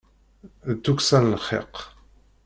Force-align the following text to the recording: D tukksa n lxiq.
D 0.71 0.75
tukksa 0.83 1.17
n 1.23 1.35
lxiq. 1.39 1.75